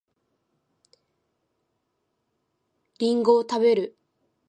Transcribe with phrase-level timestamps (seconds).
[2.97, 3.97] りんごを食べる